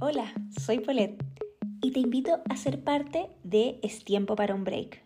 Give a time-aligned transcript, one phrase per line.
[0.00, 1.22] Hola, soy Paulette
[1.80, 5.04] y te invito a ser parte de Es tiempo para un break.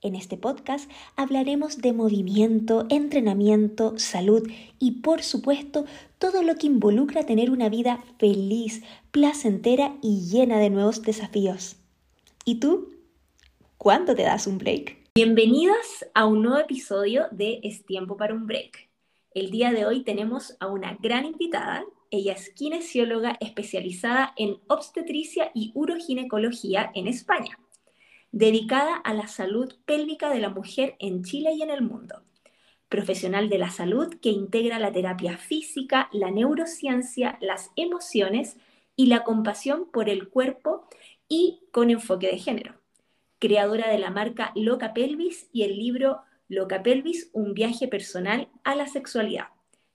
[0.00, 5.84] En este podcast hablaremos de movimiento, entrenamiento, salud y por supuesto
[6.18, 11.76] todo lo que involucra tener una vida feliz, placentera y llena de nuevos desafíos.
[12.46, 12.94] ¿Y tú?
[13.76, 14.96] ¿Cuándo te das un break?
[15.14, 18.88] Bienvenidas a un nuevo episodio de Es tiempo para un break.
[19.32, 21.84] El día de hoy tenemos a una gran invitada
[22.14, 27.58] ella es kinesióloga especializada en obstetricia y uroginecología en España,
[28.32, 32.22] dedicada a la salud pélvica de la mujer en Chile y en el mundo.
[32.88, 38.56] Profesional de la salud que integra la terapia física, la neurociencia, las emociones
[38.96, 40.88] y la compasión por el cuerpo
[41.28, 42.80] y con enfoque de género.
[43.38, 48.74] Creadora de la marca Loca Pelvis y el libro Loca Pelvis, un viaje personal a
[48.74, 49.48] la sexualidad.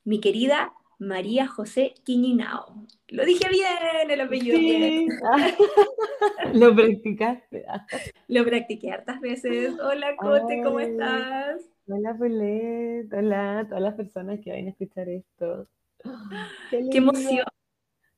[0.03, 2.85] Mi querida María José Quiñinao.
[3.07, 5.07] Lo dije bien, el apellido bien.
[6.53, 7.65] Lo practicaste.
[8.27, 9.73] Lo practiqué hartas veces.
[9.79, 11.61] Hola, Cote, ¿cómo estás?
[11.87, 13.11] Hola, Polet.
[13.13, 15.67] Hola a todas las personas que vayan a escuchar esto.
[16.69, 17.45] Qué, emoción.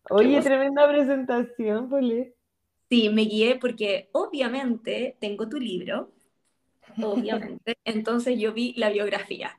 [0.10, 2.36] Oye, tremenda presentación, Polet.
[2.90, 6.12] Sí, me guié porque obviamente tengo tu libro,
[7.02, 9.58] obviamente, entonces yo vi la biografía.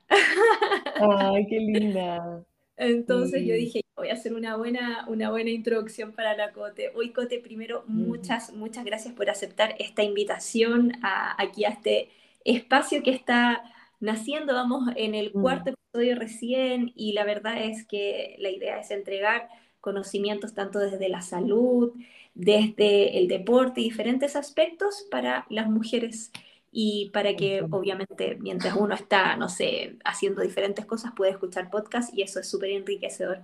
[1.00, 2.44] Ay, qué linda.
[2.82, 6.90] Entonces yo dije, voy a hacer una buena, una buena introducción para la Cote.
[6.94, 12.10] Hoy, Cote, primero, muchas, muchas gracias por aceptar esta invitación a, aquí a este
[12.44, 13.62] espacio que está
[14.00, 14.54] naciendo.
[14.54, 19.48] Vamos en el cuarto episodio recién y la verdad es que la idea es entregar
[19.80, 21.92] conocimientos tanto desde la salud,
[22.34, 26.32] desde el deporte, diferentes aspectos para las mujeres
[26.74, 32.12] y para que obviamente mientras uno está, no sé, haciendo diferentes cosas puede escuchar podcasts
[32.16, 33.40] y eso es súper enriquecedor.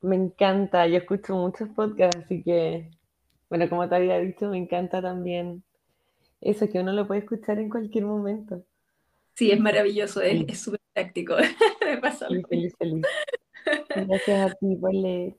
[0.00, 2.88] Me encanta, yo escucho muchos podcasts, así que,
[3.50, 5.64] bueno, como te había dicho, me encanta también
[6.40, 8.64] eso, que uno lo puede escuchar en cualquier momento.
[9.34, 11.36] Sí, es maravilloso, es súper práctico.
[11.84, 13.04] me pasa feliz, feliz.
[13.94, 15.34] Gracias a ti por leer.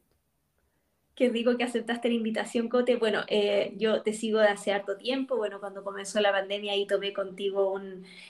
[1.21, 2.95] Qué rico que aceptaste la invitación, Cote.
[2.95, 5.37] Bueno, eh, yo te sigo de hace harto tiempo.
[5.37, 7.79] Bueno, cuando comenzó la pandemia ahí tomé contigo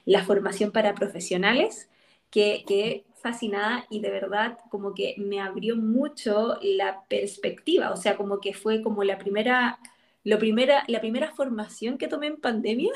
[0.04, 1.90] la formación para profesionales,
[2.30, 7.94] que, que fascinada y de verdad como que me abrió mucho la perspectiva.
[7.94, 9.80] O sea, como que fue como la primera,
[10.26, 12.92] lo primera, la primera formación que tomé en pandemia.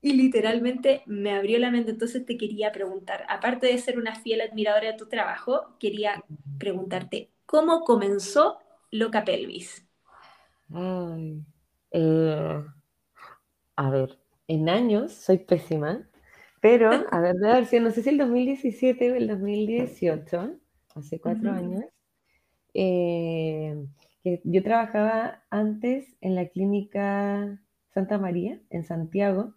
[0.00, 1.90] Y literalmente me abrió la mente.
[1.90, 6.22] Entonces te quería preguntar, aparte de ser una fiel admiradora de tu trabajo, quería
[6.58, 8.58] preguntarte, ¿Cómo comenzó
[8.90, 9.86] Loca Pelvis?
[11.90, 12.64] Eh,
[13.76, 14.18] a ver,
[14.48, 16.08] en años soy pésima,
[16.60, 20.58] pero a ver, de haber no sé si el 2017 o el 2018,
[20.94, 21.84] hace cuatro años,
[22.74, 23.86] eh,
[24.22, 27.60] que yo trabajaba antes en la clínica
[27.92, 29.54] Santa María, en Santiago,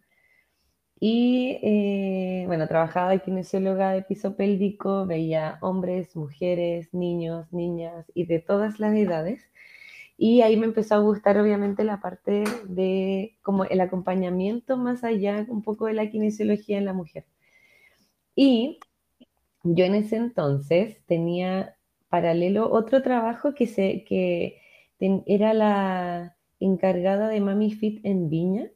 [1.00, 8.26] y eh, bueno, trabajaba de kinesióloga de piso pélvico, veía hombres, mujeres, niños, niñas y
[8.26, 9.44] de todas las edades.
[10.18, 15.46] Y ahí me empezó a gustar obviamente la parte de como el acompañamiento más allá
[15.50, 17.26] un poco de la kinesiología en la mujer.
[18.36, 18.80] Y
[19.64, 21.76] yo en ese entonces tenía
[22.10, 24.62] paralelo otro trabajo que, se, que
[25.00, 28.72] era la encargada de Mami Fit en Viña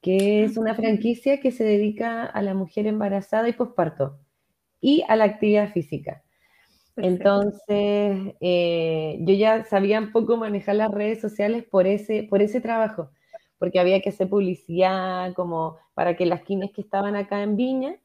[0.00, 4.18] que es una franquicia que se dedica a la mujer embarazada y posparto
[4.80, 6.22] y a la actividad física.
[6.96, 12.60] Entonces, eh, yo ya sabía un poco manejar las redes sociales por ese, por ese
[12.60, 13.10] trabajo,
[13.58, 17.96] porque había que hacer publicidad como para que las quines que estaban acá en Viña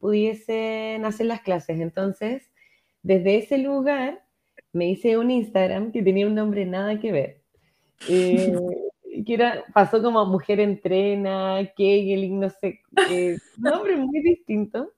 [0.00, 1.80] pudiesen hacer las clases.
[1.80, 2.50] Entonces,
[3.02, 4.24] desde ese lugar
[4.72, 7.42] me hice un Instagram que tenía un nombre nada que ver.
[8.08, 8.54] Eh,
[9.24, 14.92] que era, pasó como mujer entrena, Kegeling, no sé, eh, nombre muy distinto.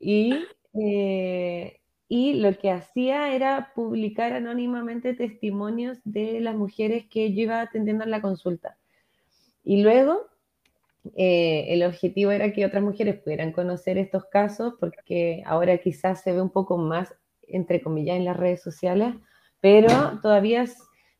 [0.00, 0.34] Y,
[0.74, 7.60] eh, y lo que hacía era publicar anónimamente testimonios de las mujeres que yo iba
[7.60, 8.78] atendiendo en la consulta.
[9.64, 10.26] Y luego
[11.16, 16.32] eh, el objetivo era que otras mujeres pudieran conocer estos casos, porque ahora quizás se
[16.32, 17.14] ve un poco más,
[17.46, 19.14] entre comillas, en las redes sociales,
[19.60, 20.66] pero todavía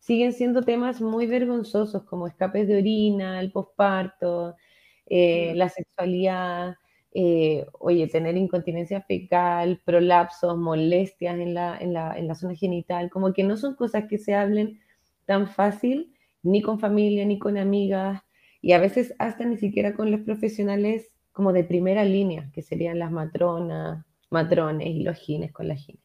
[0.08, 4.56] siguen siendo temas muy vergonzosos como escapes de orina, el posparto,
[5.04, 6.76] eh, la sexualidad,
[7.12, 13.10] eh, oye, tener incontinencia fecal, prolapsos, molestias en la, en, la, en la zona genital,
[13.10, 14.80] como que no son cosas que se hablen
[15.26, 18.22] tan fácil, ni con familia, ni con amigas,
[18.62, 22.98] y a veces hasta ni siquiera con los profesionales como de primera línea, que serían
[22.98, 26.02] las matronas, matrones y los gines con la gines.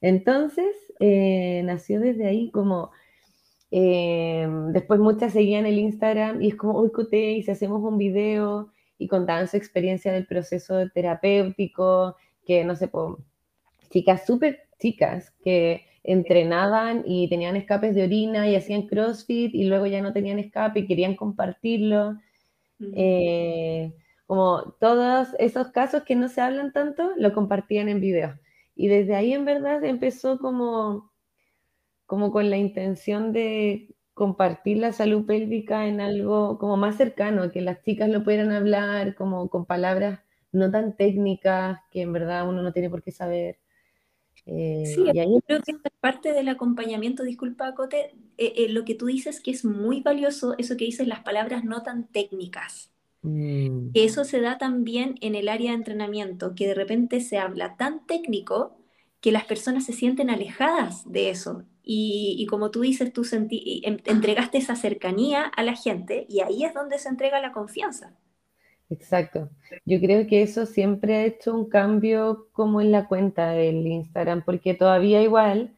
[0.00, 2.90] Entonces, eh, nació desde ahí como...
[3.74, 7.96] Eh, después muchas seguían el Instagram y es como, uy, coté, y si hacemos un
[7.96, 12.90] video y contaban su experiencia del proceso terapéutico, que no sé,
[13.88, 19.86] chicas súper chicas que entrenaban y tenían escapes de orina y hacían CrossFit y luego
[19.86, 22.18] ya no tenían escape y querían compartirlo.
[22.94, 23.94] Eh,
[24.26, 28.38] como todos esos casos que no se hablan tanto, lo compartían en video.
[28.74, 31.11] Y desde ahí en verdad empezó como,
[32.12, 37.62] como con la intención de compartir la salud pélvica en algo como más cercano, que
[37.62, 40.20] las chicas lo pudieran hablar como con palabras
[40.52, 43.60] no tan técnicas que en verdad uno no tiene por qué saber.
[44.44, 49.06] Eh, sí, y creo que parte del acompañamiento, disculpa Cote, eh, eh, lo que tú
[49.06, 52.90] dices que es muy valioso, eso que dices las palabras no tan técnicas.
[53.22, 53.92] Mm.
[53.94, 58.04] eso se da también en el área de entrenamiento, que de repente se habla tan
[58.04, 58.76] técnico
[59.22, 61.64] que las personas se sienten alejadas de eso.
[61.84, 66.98] Y, como tú dices, tú entregaste esa cercanía a la gente y ahí es donde
[66.98, 68.16] se entrega la confianza.
[68.88, 69.48] Exacto.
[69.84, 74.42] Yo creo que eso siempre ha hecho un cambio como en la cuenta del Instagram,
[74.44, 75.74] porque todavía igual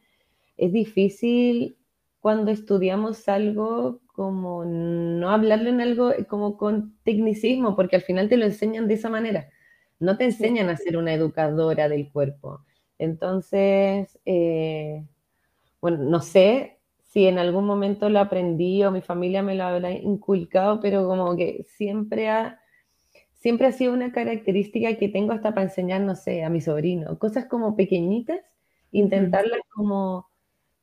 [0.57, 1.77] es difícil
[2.19, 8.37] cuando estudiamos algo como no hablarlo en algo como con tecnicismo, porque al final te
[8.37, 9.49] lo enseñan de esa manera.
[9.99, 12.61] No te enseñan a ser una educadora del cuerpo.
[12.97, 15.03] Entonces, eh,
[15.81, 19.91] bueno, no sé si en algún momento lo aprendí o mi familia me lo habrá
[19.91, 22.59] inculcado, pero como que siempre ha
[23.33, 27.19] siempre ha sido una característica que tengo hasta para enseñar, no sé, a mi sobrino,
[27.19, 28.39] cosas como pequeñitas,
[28.91, 30.27] intentarlas como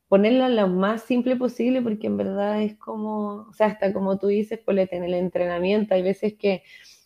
[0.09, 4.29] ponerlas lo más simple posible, porque en verdad es como, o sea, hasta como tú
[4.29, 6.63] dices, Polete, en el entrenamiento, hay veces que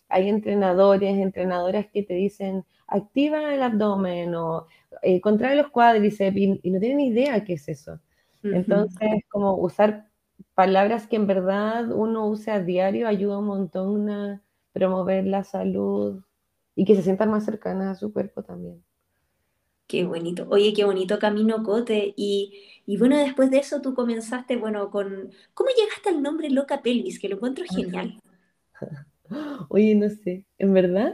[0.09, 4.67] hay entrenadores, entrenadoras que te dicen, activa el abdomen o
[5.01, 7.99] eh, contrae los cuádriceps y, no tienen idea qué es eso.
[8.43, 10.07] Entonces, como usar
[10.53, 14.41] palabras que en verdad uno use a diario ayuda un montón a,
[14.77, 16.21] promover la salud
[16.75, 18.83] y que se sientan más cercanas a su cuerpo también.
[19.87, 20.45] Qué bonito.
[20.49, 22.13] Oye, qué bonito camino Cote.
[22.15, 25.31] Y, y, bueno, después de eso tú comenzaste, bueno, con...
[25.53, 27.19] ¿Cómo llegaste al nombre Loca Pelvis?
[27.19, 28.21] Que lo encuentro genial.
[29.69, 31.13] Oye, no sé, en verdad,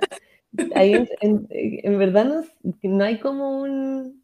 [0.58, 4.24] en, verdad no, no, hay como un...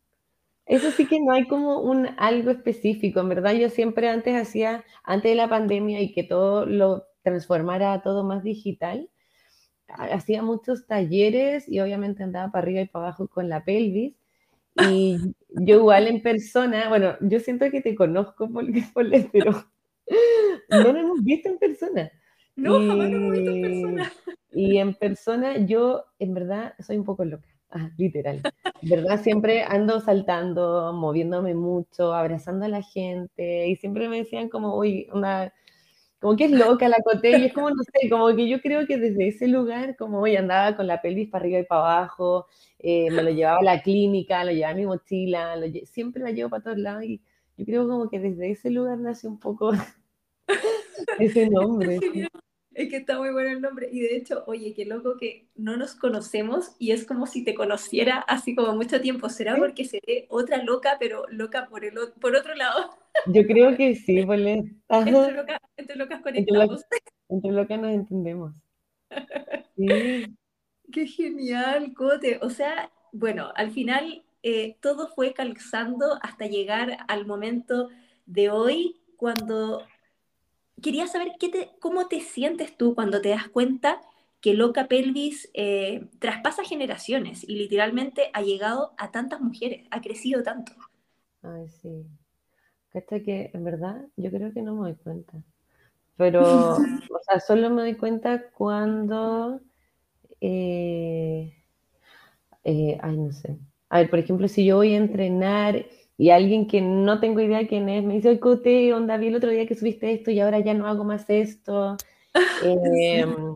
[0.65, 3.19] Eso sí que no hay como un algo específico.
[3.19, 7.93] En verdad yo siempre antes hacía, antes de la pandemia y que todo lo transformara
[7.93, 9.09] a todo más digital,
[9.87, 14.15] hacía muchos talleres y obviamente andaba para arriba y para abajo con la pelvis.
[14.89, 15.17] Y
[15.49, 18.83] yo igual en persona, bueno, yo siento que te conozco, porque,
[19.31, 19.51] pero
[20.69, 22.11] no lo hemos visto en persona.
[22.55, 24.13] No, jamás lo hemos visto en persona.
[24.51, 27.47] Y en persona yo, en verdad, soy un poco loca,
[27.97, 28.41] literal.
[28.81, 34.49] En verdad, siempre ando saltando, moviéndome mucho, abrazando a la gente, y siempre me decían
[34.49, 35.53] como, uy, una
[36.19, 38.85] como que es loca la Coté, y es como, no sé, como que yo creo
[38.85, 42.47] que desde ese lugar, como hoy andaba con la pelvis para arriba y para abajo,
[42.79, 45.55] eh, me lo llevaba a la clínica, lo llevaba a mi mochila,
[45.85, 47.21] siempre la llevo para todos lados, y
[47.57, 49.71] yo creo como que desde ese lugar nace un poco
[51.19, 51.99] ese nombre.
[52.79, 53.89] Es que está muy bueno el nombre.
[53.91, 57.53] Y de hecho, oye, qué loco que no nos conocemos y es como si te
[57.53, 59.27] conociera así como mucho tiempo.
[59.27, 62.89] ¿Será porque seré otra loca, pero loca por, el, por otro lado?
[63.25, 64.39] Yo creo que sí, pues
[64.89, 66.85] entre, locas conectamos.
[67.27, 68.55] Entre, locas nos entendemos.
[69.75, 70.37] Sí.
[70.91, 72.39] Qué genial, Cote.
[72.41, 77.89] O sea, bueno, al final eh, todo fue calzando hasta llegar al momento
[78.25, 79.85] de hoy, cuando
[80.81, 84.01] quería saber qué te, cómo te sientes tú cuando te das cuenta
[84.41, 90.43] que Loca Pelvis eh, traspasa generaciones y literalmente ha llegado a tantas mujeres, ha crecido
[90.43, 90.71] tanto.
[91.41, 92.05] Ay, sí.
[92.93, 95.33] Hasta que en verdad yo creo que no me doy cuenta.
[96.17, 99.61] Pero, o sea, solo me doy cuenta cuando.
[100.41, 101.53] Eh,
[102.63, 103.57] eh, ay, no sé.
[103.89, 105.85] A ver, por ejemplo, si yo voy a entrenar
[106.19, 109.51] y alguien que no tengo idea quién es me dice, oye, onda, vi el otro
[109.51, 111.95] día que subiste esto y ahora ya no hago más esto.
[112.63, 113.55] Em,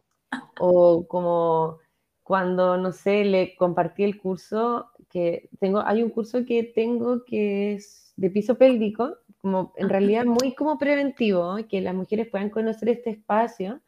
[0.60, 1.79] o como
[2.24, 7.74] cuando, no sé, le compartí el curso que tengo, hay un curso que tengo que
[7.74, 12.88] es de piso pélvico, como en realidad muy como preventivo, que las mujeres puedan conocer
[12.88, 13.82] este espacio,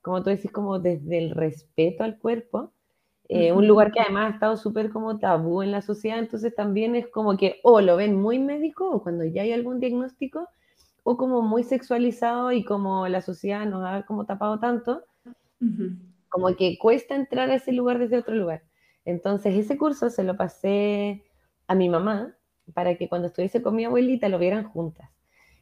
[0.00, 2.72] como tú decís, como desde el respeto al cuerpo,
[3.32, 6.96] eh, un lugar que además ha estado súper como tabú en la sociedad, entonces también
[6.96, 10.48] es como que o lo ven muy médico o cuando ya hay algún diagnóstico,
[11.02, 15.04] o como muy sexualizado y como la sociedad nos ha como tapado tanto,
[16.28, 18.62] como que cuesta entrar a ese lugar desde otro lugar.
[19.04, 21.24] Entonces ese curso se lo pasé
[21.66, 22.34] a mi mamá,
[22.74, 25.10] para que cuando estuviese con mi abuelita lo vieran juntas.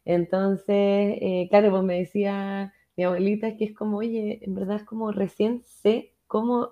[0.05, 4.85] Entonces, eh, claro, pues me decía mi abuelita que es como, oye, en verdad es
[4.85, 6.71] como recién sé cómo,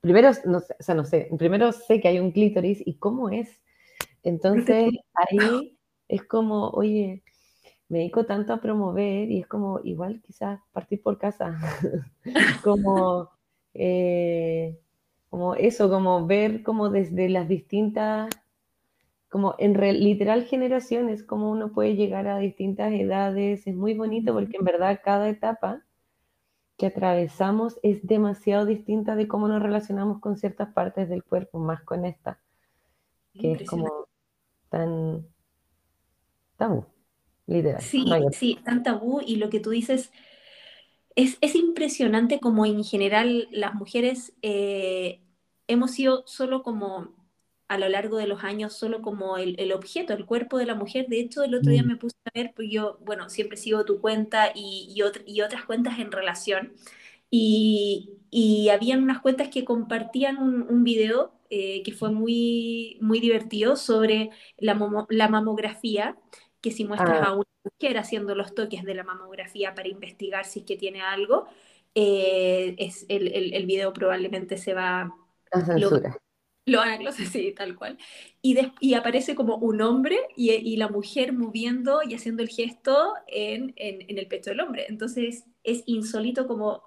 [0.00, 3.30] primero, no sé, o sea, no sé, primero sé que hay un clítoris y cómo
[3.30, 3.60] es.
[4.22, 5.78] Entonces, ahí
[6.08, 7.22] es como, oye,
[7.88, 11.58] me dedico tanto a promover y es como, igual quizás partir por casa,
[12.64, 13.30] como,
[13.74, 14.78] eh,
[15.30, 18.30] como eso, como ver como desde las distintas
[19.28, 24.56] como en literal generaciones, como uno puede llegar a distintas edades, es muy bonito porque
[24.56, 25.82] en verdad cada etapa
[26.78, 31.82] que atravesamos es demasiado distinta de cómo nos relacionamos con ciertas partes del cuerpo, más
[31.82, 32.40] con esta,
[33.34, 34.06] que es como
[34.70, 35.26] tan
[36.56, 36.86] tabú,
[37.46, 37.82] literal.
[37.82, 40.12] Sí, sí, tan tabú y lo que tú dices
[41.16, 45.20] es, es impresionante como en general las mujeres eh,
[45.66, 47.17] hemos sido solo como
[47.68, 51.06] a lo largo de los años solo como el, objeto, el cuerpo de la mujer.
[51.08, 51.86] De hecho, el otro día mm.
[51.86, 54.94] me puse a ver, pues yo, bueno, siempre sigo tu cuenta y,
[55.26, 56.72] y, otras cuentas en relación.
[57.30, 63.20] Y, y habían unas cuentas que compartían un, un video eh, que fue muy, muy
[63.20, 64.78] divertido sobre la,
[65.10, 66.16] la mamografía,
[66.60, 67.30] que si muestras ah.
[67.30, 71.02] a una mujer haciendo los toques de la mamografía para investigar si es que tiene
[71.02, 71.46] algo,
[71.94, 75.14] eh, es, el, el, el, video probablemente se va...
[75.52, 76.10] a censura.
[76.10, 76.27] Lo
[76.76, 77.98] van a sí, tal cual.
[78.42, 83.14] Y, y aparece como un hombre y, y, la mujer moviendo y haciendo el gesto
[83.26, 84.86] en, en, en, el pecho del hombre.
[84.88, 86.82] Entonces es insólito como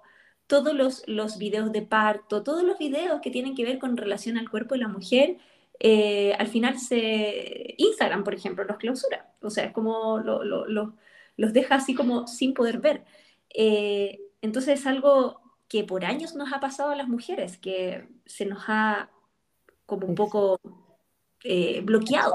[0.46, 4.38] todos los, los videos de parto, todos los videos que tienen que ver con relación
[4.38, 5.38] al cuerpo de la mujer,
[5.80, 7.74] eh, al final se...
[7.78, 9.34] Instagram, por ejemplo, los clausura.
[9.40, 10.94] O sea, es como lo, lo,
[11.36, 13.04] los deja así como sin poder ver.
[13.54, 18.44] Eh, entonces es algo que por años nos ha pasado a las mujeres, que se
[18.44, 19.10] nos ha
[19.92, 20.58] como un poco
[21.44, 22.34] eh, bloqueado.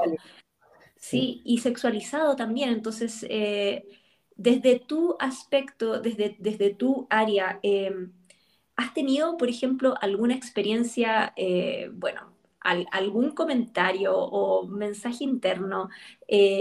[0.94, 2.70] Sí, y sexualizado también.
[2.70, 3.84] Entonces, eh,
[4.36, 8.12] desde tu aspecto, desde, desde tu área, em,
[8.76, 12.32] ¿has tenido, por ejemplo, alguna experiencia, eh, bueno,
[12.92, 15.88] algún comentario o mensaje interno,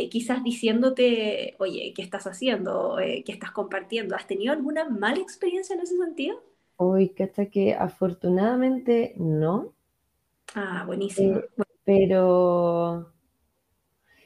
[0.09, 2.97] quizás diciéndote, oye, ¿qué estás haciendo?
[2.97, 4.15] ¿Qué estás compartiendo?
[4.15, 6.41] ¿Has tenido alguna mala experiencia en ese sentido?
[6.77, 9.73] Uy, que hasta que afortunadamente no,
[10.59, 11.37] Ah, buenísimo.
[11.37, 11.49] Eh,
[11.85, 13.13] pero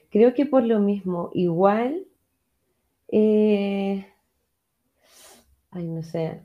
[0.09, 2.07] creo que por lo mismo, igual,
[3.09, 4.07] eh,
[5.71, 6.41] ay, no sé,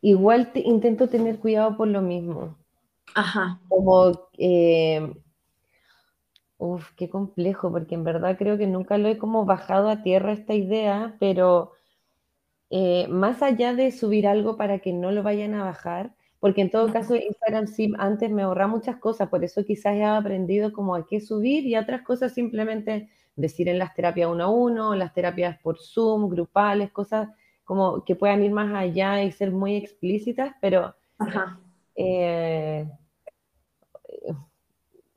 [0.00, 2.56] igual intento tener cuidado por lo mismo.
[3.14, 3.60] Ajá.
[3.68, 5.12] Como, eh,
[6.56, 10.32] uf, qué complejo, porque en verdad creo que nunca lo he como bajado a tierra
[10.32, 11.72] esta idea, pero
[13.10, 16.92] más allá de subir algo para que no lo vayan a bajar, porque en todo
[16.92, 21.06] caso Instagram sí antes me ahorra muchas cosas, por eso quizás he aprendido como a
[21.06, 25.58] qué subir y otras cosas simplemente decir en las terapias uno a uno, las terapias
[25.60, 27.28] por Zoom, grupales, cosas
[27.64, 30.94] como que puedan ir más allá y ser muy explícitas, pero
[31.96, 32.88] eh,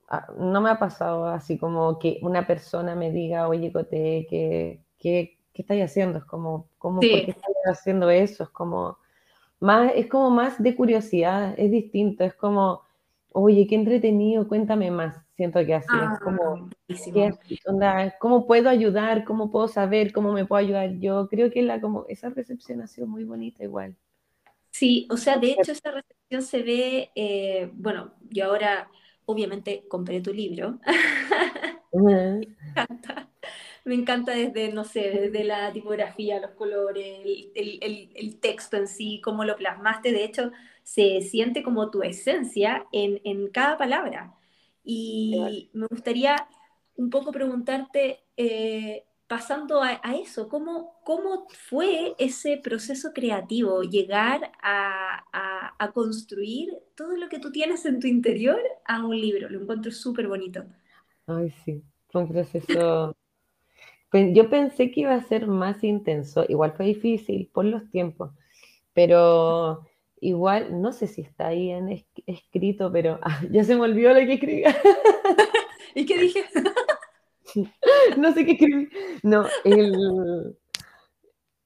[0.10, 4.82] ah, no me ha pasado así como que una persona me diga, oye, Cote, ¿qué,
[4.98, 6.18] qué, qué estáis haciendo?
[6.18, 8.44] Es como, ¿cómo, ¿por qué estáis haciendo eso?
[8.44, 8.98] Es como
[9.60, 12.82] más, es como más de curiosidad, es distinto, es como,
[13.32, 15.18] oye, qué entretenido, cuéntame más.
[15.36, 17.34] Siento que así es como, ¿qué,
[18.20, 19.24] ¿cómo puedo ayudar?
[19.24, 20.12] ¿Cómo puedo saber?
[20.12, 21.00] ¿Cómo me puedo ayudar?
[21.00, 23.96] Yo creo que la, como, esa recepción ha sido muy bonita igual.
[24.72, 28.90] Sí, o sea, de hecho esa recepción se ve, eh, bueno, yo ahora
[29.26, 30.80] obviamente compré tu libro.
[31.94, 33.29] me encanta
[33.90, 37.22] me encanta desde, no sé, desde la tipografía, los colores,
[37.56, 40.12] el, texto en sí, cómo lo plasmaste.
[40.12, 40.52] De hecho,
[40.84, 44.36] se siente como tu esencia en, cada palabra.
[44.84, 46.36] Y me gustaría
[46.98, 55.24] un poco preguntarte, eh, pasando a, eso, ¿cómo, ¿cómo fue ese proceso creativo, llegar a,
[55.80, 59.50] a, construir todo lo que tú tienes en tu interior a un libro?
[59.50, 60.64] Lo encuentro súper bonito.
[61.26, 63.16] Ay, sí, fue un proceso
[64.12, 68.32] yo pensé que iba a ser más intenso, igual fue difícil por los tiempos,
[68.94, 69.86] pero
[70.22, 74.20] igual, no sé si está ahí en escrito, pero ah, ya se me olvidó lo
[74.22, 74.64] que escribí.
[75.96, 76.46] ¿Y qué dije?
[78.18, 78.90] no sé qué escribí.
[79.24, 80.58] No, el...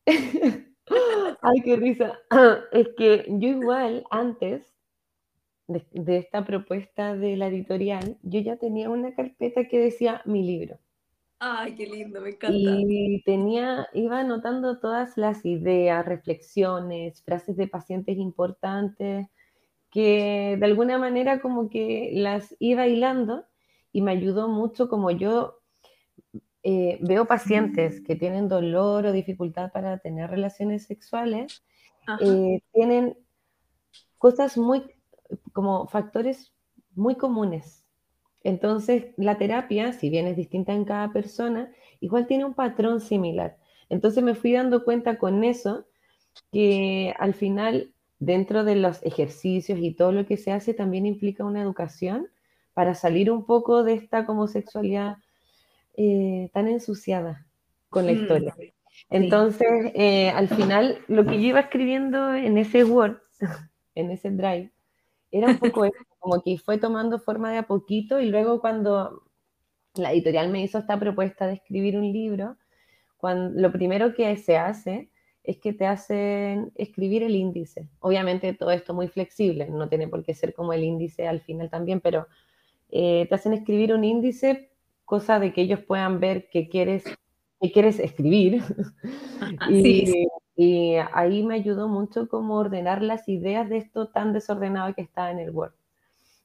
[1.42, 2.20] Ay, qué risa.
[2.72, 4.74] Es que yo igual antes
[5.68, 10.44] de, de, esta propuesta de la editorial, yo ya tenía una carpeta que decía mi
[10.44, 10.78] libro.
[11.46, 12.56] Ay, qué lindo, me encanta.
[12.56, 19.28] Y tenía, iba anotando todas las ideas, reflexiones, frases de pacientes importantes,
[19.92, 23.46] que de alguna manera como que las iba hilando
[23.92, 25.60] y me ayudó mucho como yo
[26.64, 31.62] eh, veo pacientes que tienen dolor o dificultad para tener relaciones sexuales,
[32.22, 33.18] eh, tienen
[34.18, 34.84] cosas muy,
[35.52, 36.54] como factores
[36.96, 37.83] muy comunes.
[38.44, 41.72] Entonces, la terapia, si bien es distinta en cada persona,
[42.02, 43.58] igual tiene un patrón similar.
[43.90, 45.86] Entonces me fui dando cuenta con eso
[46.52, 51.46] que al final, dentro de los ejercicios y todo lo que se hace, también implica
[51.46, 52.28] una educación
[52.74, 55.18] para salir un poco de esta como sexualidad
[55.96, 57.46] eh, tan ensuciada
[57.90, 58.56] con la mm, historia.
[59.10, 63.20] Entonces, eh, al final, lo que yo iba escribiendo en ese Word,
[63.96, 64.72] en ese Drive,
[65.34, 69.24] era un poco como que fue tomando forma de a poquito y luego cuando
[69.96, 72.56] la editorial me hizo esta propuesta de escribir un libro,
[73.18, 75.10] cuando, lo primero que se hace
[75.44, 77.90] es que te hacen escribir el índice.
[78.00, 81.70] Obviamente todo esto muy flexible, no tiene por qué ser como el índice al final
[81.70, 82.28] también, pero
[82.92, 84.70] eh, te hacen escribir un índice,
[85.04, 87.04] cosa de que ellos puedan ver qué quieres,
[87.60, 88.62] qué quieres escribir.
[89.70, 95.02] Y, y, ahí me ayudó mucho como ordenar las ideas de esto tan desordenado que
[95.02, 95.74] está en el Word.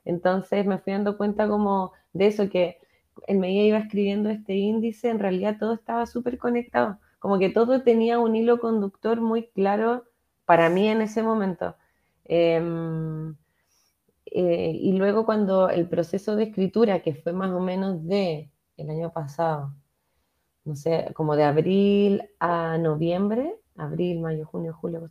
[0.05, 2.79] Entonces me fui dando cuenta como de eso, que
[3.27, 7.83] en medida iba escribiendo este índice, en realidad todo estaba súper conectado, como que todo
[7.83, 10.05] tenía un hilo conductor muy claro
[10.47, 11.77] para mí en ese momento.
[12.25, 13.37] Em,
[14.27, 18.91] eh, y luego cuando el proceso de escritura, que fue más o menos de el
[18.91, 19.75] año pasado,
[20.65, 25.11] no sé, como de abril a noviembre, abril, mayo, junio, julio,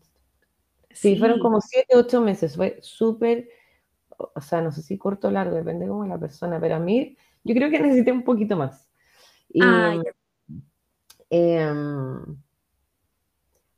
[0.92, 3.50] Sí, fueron como siete, ocho meses, fue súper,
[4.18, 7.16] o sea, no sé si corto o largo, depende como la persona, pero a mí
[7.44, 8.90] yo creo que necesité un poquito más.
[9.50, 9.96] Y, ah,
[11.30, 12.38] em,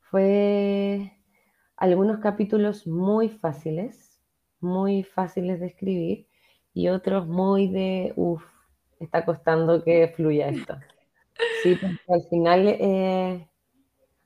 [0.09, 1.11] fue
[1.77, 4.19] algunos capítulos muy fáciles,
[4.59, 6.27] muy fáciles de escribir,
[6.73, 8.43] y otros muy de, uff,
[8.99, 10.77] está costando que fluya esto.
[11.63, 13.49] Sí, porque al final, eh,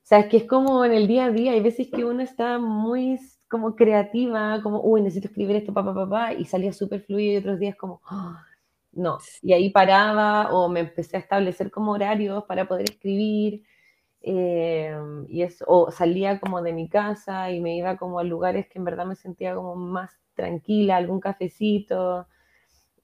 [0.03, 2.21] o sea, es que es como en el día a día, hay veces que uno
[2.21, 7.34] está muy como creativa, como, uy, necesito escribir esto, papá, papá, y salía súper fluido
[7.34, 8.36] y otros días como, oh,
[8.91, 9.19] no.
[9.41, 13.63] Y ahí paraba o me empecé a establecer como horarios para poder escribir.
[14.21, 14.95] Eh,
[15.30, 18.80] y eso, o salía como de mi casa y me iba como a lugares que
[18.80, 22.27] en verdad me sentía como más tranquila, algún cafecito,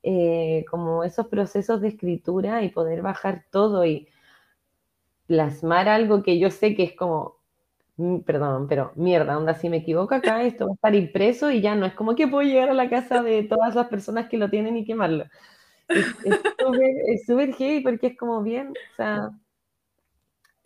[0.04, 4.08] eh, como esos procesos de escritura y poder bajar todo y
[5.30, 7.38] plasmar algo que yo sé que es como,
[7.96, 11.62] mm, perdón, pero mierda, onda, si me equivoco acá, esto va a estar impreso y
[11.62, 14.38] ya no es como que puedo llegar a la casa de todas las personas que
[14.38, 15.26] lo tienen y quemarlo
[15.90, 19.32] es súper heavy porque es como bien, o sea,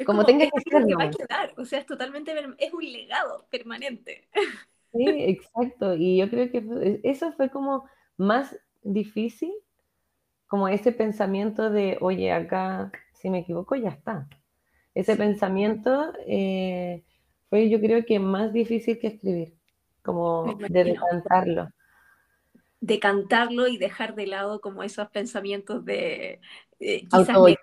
[0.06, 0.84] como, tenga que ser.
[0.99, 4.28] va a quedar, o sea, es totalmente, es un legado permanente.
[4.91, 9.54] Sí, exacto, y yo creo que eso fue como más difícil,
[10.47, 14.28] como ese pensamiento de, oye, acá, si me equivoco, ya está.
[14.95, 17.03] Ese pensamiento eh,
[17.49, 19.53] fue yo creo que más difícil que escribir,
[20.03, 21.69] como de decantarlo.
[22.79, 26.41] Decantarlo y dejar de lado como esos pensamientos de
[26.79, 27.58] eh, quizás me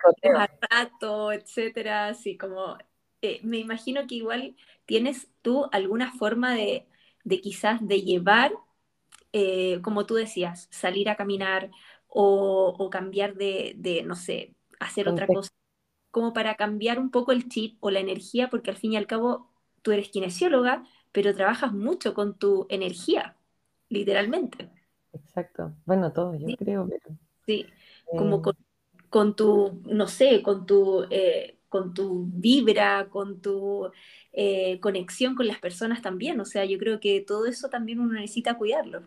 [0.69, 2.77] rato, etcétera, así como
[3.21, 6.87] eh, me imagino que igual tienes tú alguna forma de,
[7.41, 8.51] quizás de llevar,
[9.31, 11.69] eh, como tú decías, salir a caminar
[12.07, 15.51] o, cambiar de, no sé, hacer otra cosa,
[16.11, 19.07] como para cambiar un poco el chip o la energía, porque al fin y al
[19.07, 19.49] cabo
[19.81, 23.35] tú eres kinesióloga, pero trabajas mucho con tu energía,
[23.89, 24.69] literalmente.
[25.13, 25.73] Exacto.
[25.85, 27.17] Bueno, todo, yo creo, pero...
[27.45, 27.65] Sí,
[28.05, 28.53] como eh,
[29.09, 33.89] con, tu, no sé, con tu, eh, con tu vibra, con tu
[34.33, 36.39] eh, conexión con las personas también.
[36.39, 39.03] O sea, yo creo que todo eso también uno necesita cuidarlo.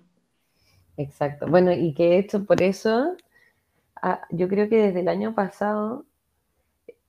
[0.97, 1.47] Exacto.
[1.47, 3.17] Bueno, y que hecho por eso,
[4.03, 6.05] ah, yo creo que desde el año pasado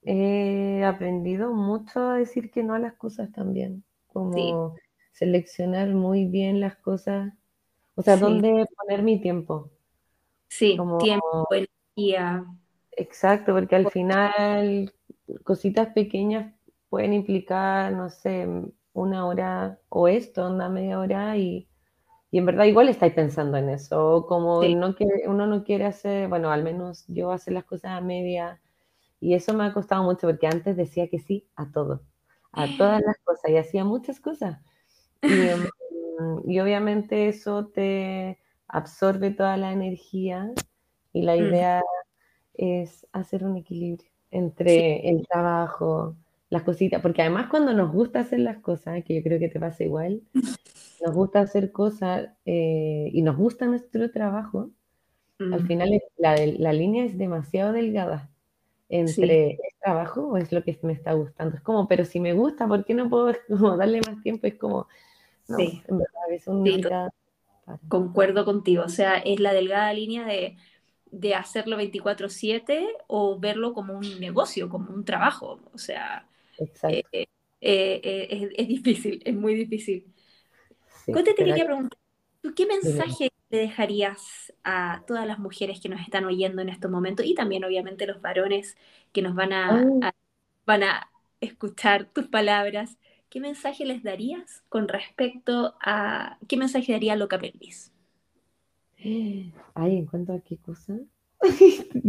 [0.06, 3.84] he aprendido mucho a decir que no a las cosas también.
[4.08, 4.76] Como
[5.12, 7.34] seleccionar muy bien las cosas
[7.96, 9.72] o sea, ¿dónde poner mi tiempo?
[10.50, 12.46] Sí, tiempo, energía.
[12.92, 14.94] Exacto, porque al final
[15.44, 16.54] cositas pequeñas
[16.90, 18.48] pueden implicar, no sé,
[18.94, 21.68] una hora o esto, una media hora y,
[22.32, 24.96] en verdad igual estáis pensando en eso, como no
[25.28, 28.60] uno no quiere hacer, bueno, al menos yo hacer las cosas a media
[29.20, 32.04] y eso me ha costado mucho porque antes decía que sí a todo,
[32.52, 34.60] a todas las cosas y hacía muchas cosas.
[35.22, 35.66] Y, em,
[36.18, 40.52] Mm, y obviamente eso te absorbe toda la energía
[41.14, 41.82] y la idea
[42.54, 46.16] es hacer un equilibrio entre el trabajo,
[46.50, 49.60] las cositas, porque además cuando nos gusta hacer las cosas, que yo creo que te
[49.60, 50.22] pasa igual,
[51.06, 54.72] nos gusta hacer cosas eh, y nos gusta nuestro trabajo,
[55.40, 55.68] Al mm.
[55.68, 58.30] final la, la, línea es demasiado delgada
[58.90, 61.56] entre el trabajo o es lo que me está gustando.
[61.56, 64.48] Es como, pero si me gusta, ¿por qué no puedo como darle más tiempo?
[64.48, 64.88] Es como,
[65.46, 65.82] sí.
[65.88, 66.64] en verdad, es un
[67.88, 70.56] Concuerdo contigo, o sea, es la delgada línea de,
[71.10, 75.60] de hacerlo 24/7 o verlo como un negocio, como un trabajo.
[75.74, 76.28] O sea,
[76.60, 77.28] eh, eh,
[77.62, 80.06] eh, es, difícil, es muy difícil.
[81.06, 81.98] Sí, te quería preguntar,
[82.46, 86.92] ¿tú qué mensaje le dejarías a todas las mujeres que nos están oyendo en estos
[86.92, 88.78] momentos y también obviamente los varones
[89.12, 90.12] que nos van a, ah.
[90.64, 91.10] van a
[91.42, 92.98] escuchar tus palabras?
[93.30, 97.92] ¿Qué mensaje les darías con respecto a qué mensaje daría Loca Pelvis?
[98.98, 101.00] Ay, ¿en cuanto a qué cosa?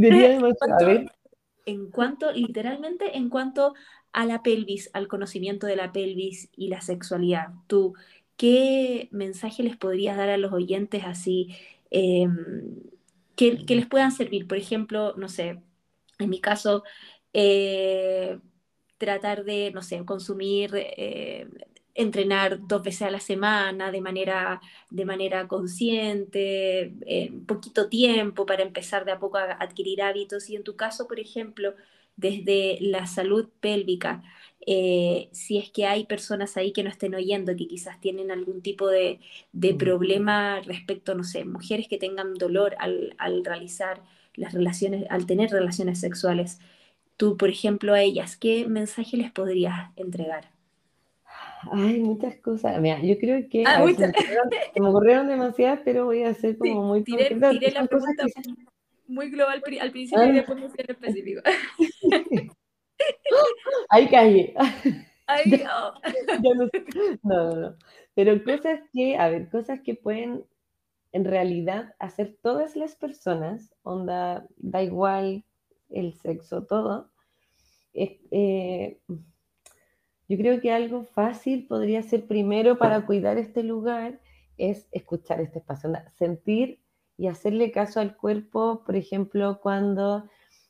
[1.64, 3.74] En cuanto, literalmente, en cuanto
[4.12, 7.94] a la pelvis, al conocimiento de la pelvis y la sexualidad, tú,
[8.36, 11.56] ¿qué mensaje les podrías dar a los oyentes así
[11.90, 12.82] em,
[13.36, 14.46] que, les puedan servir?
[14.48, 15.62] Por ejemplo, no sé,
[16.18, 16.84] en mi caso,
[17.32, 18.38] eh,
[18.98, 21.48] tratar de, no sé, consumir eh,
[21.94, 28.62] entrenar dos veces a la semana de manera, de manera consciente, en poquito tiempo para
[28.62, 30.50] empezar de a poco a adquirir hábitos.
[30.50, 31.74] Y en tu caso, por ejemplo,
[32.16, 34.22] desde la salud pélvica,
[34.66, 38.62] eh, si es que hay personas ahí que no estén oyendo, que quizás tienen algún
[38.62, 39.20] tipo de,
[39.52, 44.02] de problema respecto, no sé, mujeres que tengan dolor al, al realizar
[44.34, 46.58] las relaciones, al tener relaciones sexuales.
[47.16, 50.50] Tú, por ejemplo, a ellas, ¿qué mensaje les podrías entregar?
[51.72, 52.80] Ay, muchas cosas.
[52.80, 57.02] Mira, yo creo que ah, se, me ocurrieron, demasiadas, pero voy a hacer como muy
[57.02, 58.24] tiré, tiré la pregunta
[59.08, 61.40] muy global al principio y después muy específico.
[63.90, 64.54] Ahí caí.
[64.56, 65.92] No.
[66.42, 66.70] no,
[67.22, 67.76] no, no.
[68.14, 70.44] Pero cosas que, a ver, cosas que pueden
[71.12, 75.44] en realidad hacer todas las personas, onda, da igual
[75.88, 77.10] el sexo, todo.
[77.94, 79.00] Eh,
[80.28, 84.20] yo creo que algo fácil podría ser primero para cuidar este lugar
[84.58, 86.80] es escuchar este espacio, sentir
[87.16, 90.28] y hacerle caso al cuerpo, por ejemplo, cuando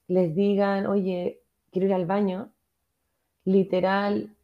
[0.08, 2.52] les digan, oye, quiero ir al baño,
[3.44, 4.36] literal,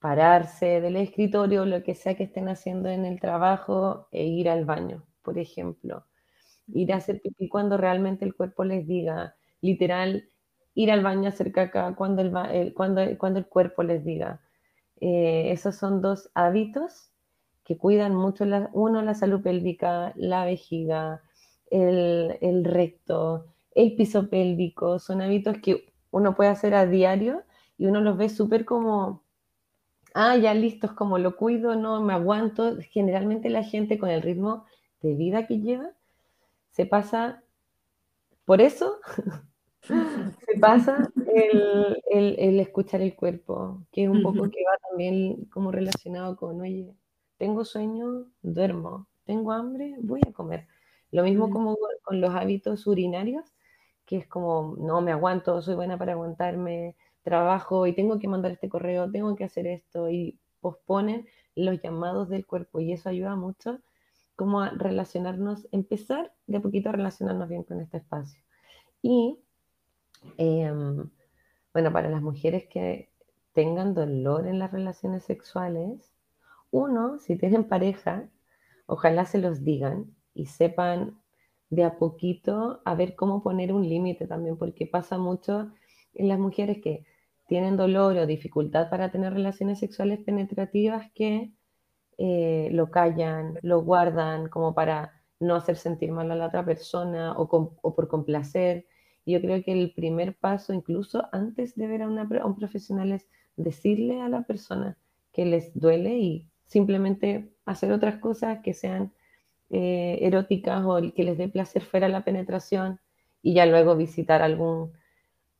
[0.00, 4.64] pararse del escritorio, lo que sea que estén haciendo en el trabajo e ir al
[4.64, 6.06] baño, por ejemplo.
[6.68, 10.28] Ir a hacer pipí cuando realmente el cuerpo les diga, literal,
[10.74, 14.40] ir al baño a hacer caca cuando el, cuando, cuando el cuerpo les diga.
[15.00, 17.12] Eh, esos son dos hábitos
[17.64, 21.22] que cuidan mucho, la, uno, la salud pélvica, la vejiga,
[21.70, 23.46] el, recto,
[23.78, 24.98] el piso pélvico.
[24.98, 27.44] Son hábitos que uno puede hacer a diario
[27.78, 29.22] y uno los ve súper como,
[30.14, 32.76] ah, ya listos, como lo cuido, no me aguanto.
[32.90, 34.64] Generalmente la gente con el ritmo
[35.02, 35.90] de vida que lleva
[36.70, 37.42] se pasa
[38.44, 38.98] por eso
[39.82, 46.36] se pasa el, escuchar el cuerpo, que es un poco que va también como relacionado
[46.36, 46.94] con, oye,
[47.36, 50.66] tengo sueño, duermo, tengo hambre, voy a comer.
[51.10, 53.54] Lo mismo como con los hábitos urinarios,
[54.08, 58.50] que es como, no me aguanto, soy buena para aguantarme, trabajo y tengo que mandar
[58.52, 63.36] este correo, tengo que hacer esto y posponen los llamados del cuerpo y eso ayuda
[63.36, 63.78] mucho
[64.34, 68.40] como a relacionarnos, empezar de poquito a relacionarnos bien con este espacio.
[69.02, 69.38] Y
[70.36, 71.10] Em,
[71.72, 73.10] bueno, para las mujeres que
[73.52, 76.12] tengan dolor en las relaciones sexuales,
[76.70, 78.28] uno, si tienen pareja,
[78.86, 81.20] ojalá se los digan y sepan
[81.70, 85.70] de a poquito a ver cómo poner un límite también, porque pasa mucho
[86.14, 87.04] en las mujeres que
[87.46, 91.52] tienen dolor o dificultad para tener relaciones sexuales penetrativas que
[92.18, 97.32] eh, lo callan, lo guardan como para no hacer sentir mal a la otra persona
[97.36, 98.86] o, por complacer.
[99.24, 104.20] Yo creo que el primer paso, incluso antes de ver a, un profesional, es decirle
[104.20, 104.96] a la persona
[105.32, 109.12] que les duele y simplemente hacer otras cosas que sean
[109.70, 113.00] eh, eróticas o que les dé placer fuera la penetración
[113.42, 114.92] y ya luego visitar algún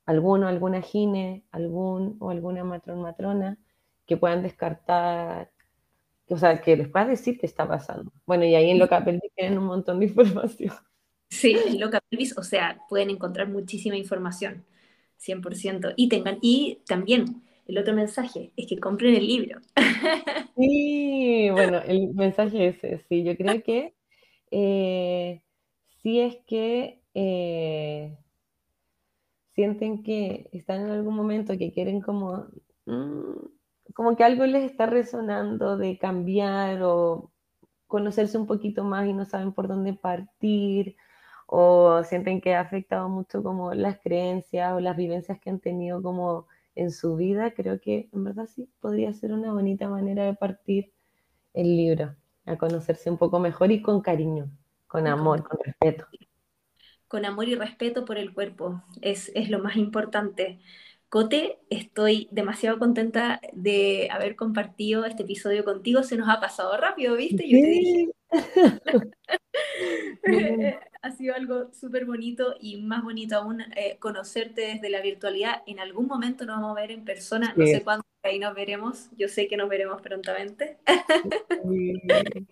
[0.08, 3.58] alguno, alguna gine, algún o alguna matrón matrona
[4.06, 5.50] que puedan descartar,
[6.28, 8.10] o sea, que les pueda decir qué está pasando.
[8.24, 10.74] Bueno, y ahí en lo que tienen un montón de información.
[11.28, 14.64] Sí, en Loca Pelvis, o sea, pueden encontrar muchísima información,
[15.18, 15.92] 100%.
[15.96, 19.60] Y, tengan, y también el otro mensaje es que compren el libro.
[20.56, 23.94] Sí, bueno, el mensaje es ese, sí, yo creo que
[24.50, 25.42] eh,
[26.02, 28.16] si es que eh,
[29.54, 32.46] sienten que están en algún momento que quieren como,
[32.86, 37.32] mm, como que algo les está resonando de cambiar o
[37.88, 40.96] conocerse un poquito más y no saben por dónde partir
[41.46, 46.02] o sienten que ha afectado mucho como las creencias o las vivencias que han tenido
[46.02, 50.34] como en su vida, creo que en verdad sí podría ser una bonita manera de
[50.34, 50.92] partir
[51.54, 52.14] el libro,
[52.48, 54.50] a conocerse un poco mejor y con cariño,
[54.86, 56.06] con amor, con respeto.
[57.06, 60.58] Con amor y respeto por el cuerpo, es, es lo más importante.
[61.08, 66.02] Cote, estoy demasiado contenta de haber compartido este episodio contigo.
[66.02, 67.48] Se nos ha pasado rápido, ¿viste?
[67.48, 68.10] Yo te dije.
[71.08, 75.62] ha sido algo súper bonito y más bonito aún eh, conocerte desde la virtualidad.
[75.66, 79.08] En algún momento nos vamos a ver en persona, no sé cuándo ahí nos veremos.
[79.16, 80.78] Yo sé que nos veremos prontamente.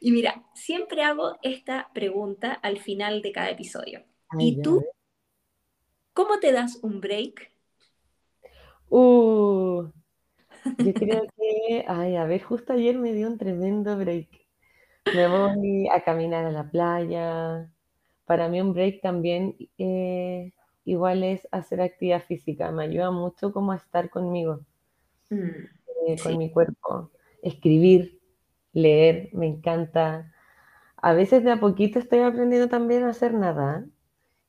[0.00, 4.02] y mira, siempre hago esta pregunta al final de cada episodio.
[4.38, 4.84] ¿Y tú
[6.18, 7.52] ¿Cómo te das un break?
[8.88, 9.84] Uh,
[10.78, 14.28] yo creo que, ay, a ver, justo ayer me dio un tremendo break.
[15.14, 17.70] Me voy a caminar a la playa.
[18.26, 20.52] Para mí un break también eh,
[20.84, 22.70] igual es hacer actividad física.
[22.70, 24.60] Me ayuda mucho como a estar conmigo,
[25.30, 25.36] mm,
[26.06, 27.10] eh, con mi cuerpo.
[27.42, 28.20] Escribir,
[28.72, 30.32] leer, me encanta.
[30.96, 33.86] A veces de a poquito estoy aprendiendo también a hacer nada,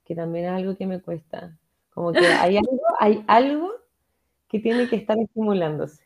[0.06, 1.58] que también es algo que me cuesta.
[1.94, 3.72] Como que hay algo, hay algo
[4.48, 6.04] que tiene que estar estimulándose.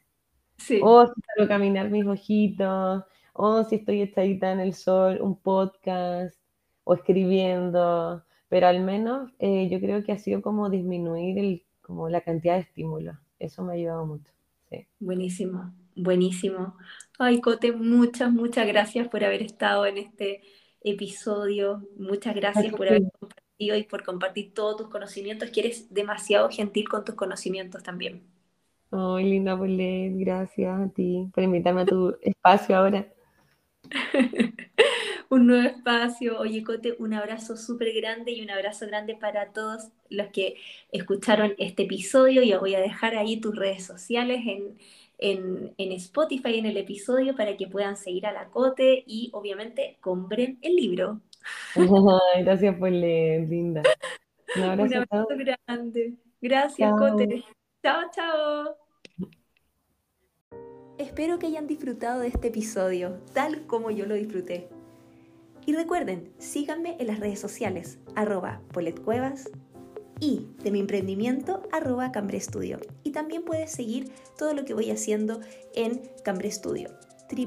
[0.82, 5.36] O si salgo a caminar mis ojitos, o si estoy echadita en el sol, un
[5.36, 6.38] podcast,
[6.84, 12.10] o escribiendo, pero al menos eh, yo creo que ha sido como disminuir el, como
[12.10, 13.18] la cantidad de estímulos.
[13.40, 14.32] Eso me ha ayudado mucho.
[14.70, 14.86] Sí.
[15.00, 16.76] Buenísimo, buenísimo.
[17.20, 20.42] Ay, Cote, muchas, muchas gracias por haber estado en este
[20.82, 21.88] episodio.
[21.98, 26.90] Muchas gracias por haber compartido y por compartir todos tus conocimientos, que eres demasiado gentil
[26.90, 28.24] con tus conocimientos también.
[28.92, 33.13] Ay, linda Paulette, gracias a ti por invitarme a tu espacio ahora.
[35.30, 36.40] un nuevo espacio.
[36.40, 40.56] Oye, Cote, un abrazo súper grande y un abrazo grande para todos los que
[40.92, 42.44] escucharon este episodio.
[42.44, 44.78] Yo voy a dejar ahí tus redes sociales en,
[45.18, 49.98] en, en Spotify en el episodio para que puedan seguir a la Cote y obviamente
[50.02, 51.22] compren el libro.
[52.42, 53.82] gracias por leer, linda.
[54.56, 55.06] Un abrazo,
[55.68, 56.14] grande.
[56.42, 57.44] Gracias, Cote.
[57.82, 58.83] Chao, chao.
[61.04, 64.70] Espero que hayan disfrutado de este episodio, tal como yo lo disfruté.
[65.66, 68.62] Y recuerden, síganme en las redes sociales, arroba
[69.04, 69.50] Cuevas
[70.22, 72.40] y de mi emprendimiento, arroba Cambre.
[73.04, 75.42] Y también puedes seguir todo lo que voy haciendo
[75.76, 77.44] en Cambre www.cambre.cl.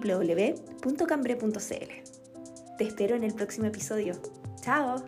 [2.77, 4.13] Te espero en el próximo episodio.
[4.61, 5.03] ¡Chao!